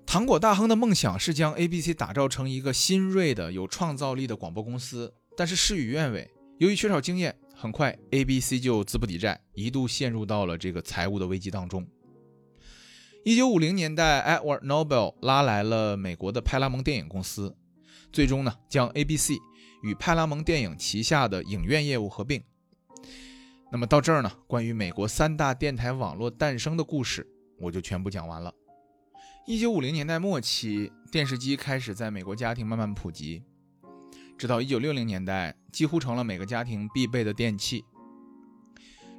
[0.07, 11.85] 糖果大亨的梦想是将 ABC 打造成一个新锐的、有创造力的广播公司，但是事与愿违，由于缺少经验，很快 ABC 就资不抵债，一度陷入到了这个财务的危机当中。
[13.25, 17.57] 一九五零年代，Edward Nobel 拉来了美国的派拉蒙电影公司，
[18.13, 19.31] 最终呢将 ABC
[19.83, 22.41] 与派拉蒙电影旗下的影院业务合并。
[23.73, 27.27] 那么到这儿呢，关于美国三大电台网络诞生的故事，
[27.59, 28.53] 我就全部讲完了。
[29.49, 33.41] 一九五零年代末期，电视机开始在美国家庭慢慢普及，
[34.37, 37.85] 直到一九六零年代，几乎成了每个家庭必备的电器。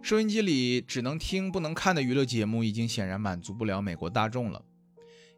[0.03, 4.63] 收音机里只能听不能看的娱乐节目，已经显然满足不了美国大众了。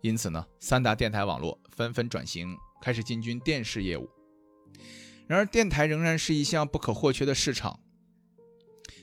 [0.01, 4.11] 因此呢，三大电台网络纷纷转型，开始进军电视业务。
[5.29, 7.79] 然而，电台仍然是一项不可或缺的市场。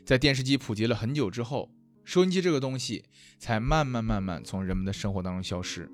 [0.06, 1.72] 在电视机普及了很久之后，
[2.08, 3.04] 收音机这个东西
[3.38, 5.92] 才慢慢慢慢从人们的生活当中消失。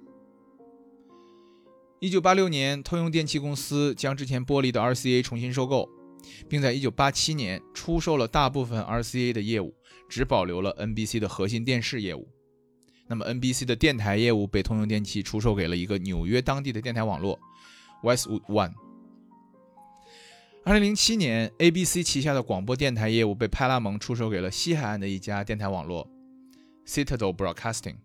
[1.99, 5.89] 一九八六年，通用电气公司将之前剥离的 RCA 重新收购，
[6.47, 9.74] 并在一九八七年出售了大部分 RCA 的业务，
[10.07, 12.30] 只保留了 NBC 的核心电视业务。
[13.07, 17.39] 那么 NBC 的电台业务被通用电气出售给了一个纽约当地的电台网络
[18.03, 18.83] Westwood One。
[20.66, 26.09] 二零零七年，ABC 旗下的广播电台业务被派拉蒙出售给了西海岸的一家电台网络
[26.88, 27.97] Citadel Broadcasting。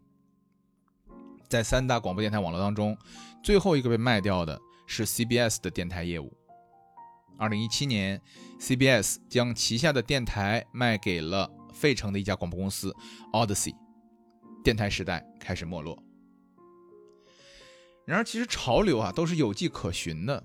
[1.48, 2.98] 在三大广播电台网络当中，
[3.44, 6.36] 最后一个被卖掉的是 CBS 的电台业务。
[7.38, 8.20] 二零一七年
[8.58, 12.92] ，CBS 将旗下的电台卖给了费城的一家广播公司
[13.32, 13.76] Odyssey，
[14.64, 15.96] 电台时代开始没落。
[18.04, 20.44] 然而，其实潮流啊都是有迹可循的。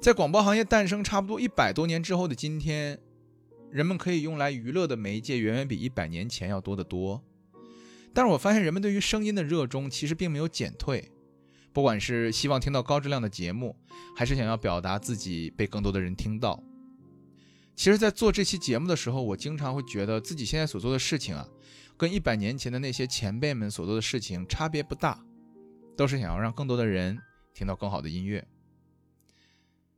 [0.00, 2.98] 在广播行业诞生差不多一百多年之后的今天，
[3.70, 7.22] 人们可以用来娱乐的媒介远远比一百年前要多得多。
[8.12, 11.10] 但是我发现人们对于声音的热衷其实并没有减退，
[11.72, 13.74] 不管是希望听到高质量的节目，
[14.14, 16.62] 还是想要表达自己被更多的人听到。
[17.74, 21.48] 其实，在做这期节目的时候，我经常会觉得自己现在所做的事情啊，
[21.96, 25.24] 跟一百年前的那些前辈们所做的事情差别不大，
[25.96, 27.18] 都是想要让更多的人
[27.52, 28.46] 听到更好的音乐。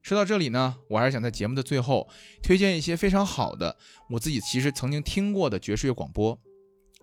[0.06, 2.08] 说到这里呢，我还是想在节目的最后
[2.40, 3.76] 推荐一些非常好的
[4.08, 6.38] 我自己其实曾经听过的爵士乐广播。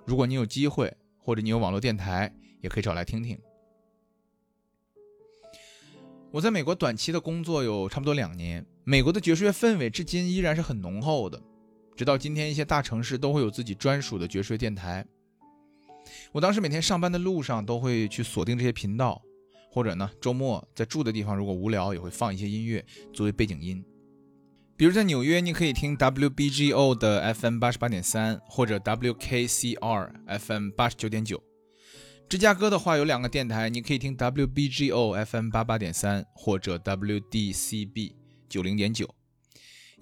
[0.05, 3.37] 如果你有机会，或者你有网络电台，也可以找来听听。
[6.31, 11.41] 我在美国短期的工作有差不多两年，美国的爵士乐氛围至今依然是很浓厚的。
[11.97, 15.05] 直到今天，一些大城市都会有自己专属的爵士乐电台。
[16.31, 19.21] 我当时每天上班的路上都会去锁定这些频道。
[19.73, 23.83] 或者呢，周末在住的地方如果无聊，也会放一些音乐作为背景音。
[24.77, 31.41] 比如在纽约，你可以听 WBGO 的 FM 八十八点三，或者 WKCR FM 八十九点九。
[32.29, 38.13] 芝加哥的话有两个电台，你可以听 WBGO FM 八八点三，或者 WDCB
[38.47, 39.09] 九零点九。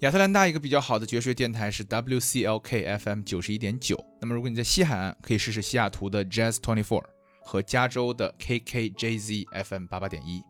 [0.00, 4.04] 亚特兰大一个比较好的爵士电台是 WCLK FM 九十一点九。
[4.20, 7.04] 那么如果你在西海岸，可以试试西雅图的 Jazz Twenty Four。
[7.44, 10.42] 和加州的 KKJZ FM 八八点一，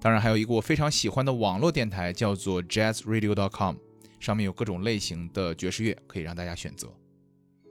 [0.00, 3.76] 当然还有一个我非常喜欢的网络电台，叫做 JazzRadio.com，
[4.18, 6.92] 上面有各种类型的爵士乐可以让大家选择。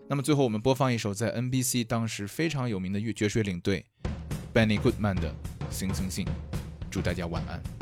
[0.08, 3.86] 那么最后我们播放一首在 NBC 当时非常有名的乐爵士乐领队
[4.54, 5.34] Benny Goodman 的
[5.74, 6.26] 《Sing Sing Sing》，
[6.92, 7.75] 祝大家晚安。